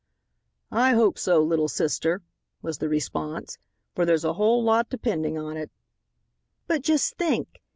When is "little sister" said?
1.43-2.23